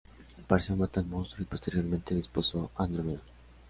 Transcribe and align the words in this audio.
Perseo 0.47 0.75
mató 0.77 0.99
al 0.99 1.05
monstruo 1.05 1.43
y 1.43 1.45
posteriormente 1.45 2.15
desposó 2.15 2.71
a 2.75 2.85
Andrómeda. 2.85 3.19